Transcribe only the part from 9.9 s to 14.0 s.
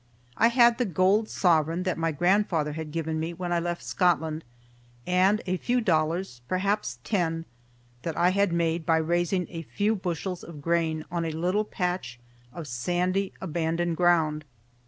bushels of grain on a little patch of sandy abandoned